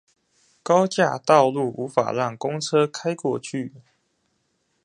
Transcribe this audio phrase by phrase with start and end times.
[0.63, 3.71] 高架道路無法讓公車開過去